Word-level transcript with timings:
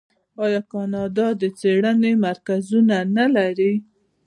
آیا 0.43 0.61
کاناډا 0.71 1.27
د 1.41 1.43
څیړنې 1.59 2.11
مرکزونه 2.25 2.95
نلري؟ 3.17 3.73